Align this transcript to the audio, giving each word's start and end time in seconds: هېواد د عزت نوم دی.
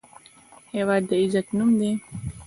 هېواد 0.75 1.03
د 1.09 1.11
عزت 1.21 1.47
نوم 1.57 1.71
دی. 1.79 1.91